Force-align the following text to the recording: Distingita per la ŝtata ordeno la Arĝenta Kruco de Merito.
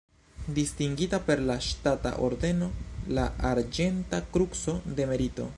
Distingita 0.53 1.19
per 1.27 1.37
la 1.49 1.57
ŝtata 1.67 2.15
ordeno 2.29 2.71
la 3.19 3.29
Arĝenta 3.53 4.25
Kruco 4.35 4.79
de 5.01 5.11
Merito. 5.15 5.49